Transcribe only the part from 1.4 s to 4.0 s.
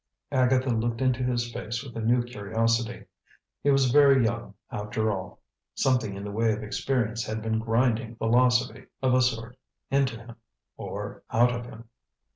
face with a new curiosity. He was